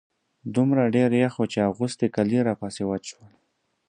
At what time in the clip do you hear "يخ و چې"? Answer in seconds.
1.23-1.59